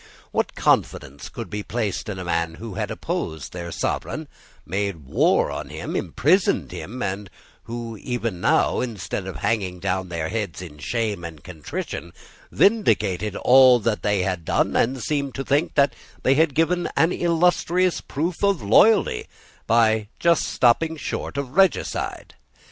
[0.31, 4.27] What confidence could be placed in men who had opposed their sovereign,
[4.65, 7.29] made war on him, imprisoned him, and
[7.65, 12.13] who, even now, instead of hanging down their heads in shame and contrition,
[12.51, 15.93] vindicated all that they had done, and seemed to think that
[16.23, 19.27] they had given an illustrious proof of loyalty
[19.67, 22.33] by just stopping short of regicide?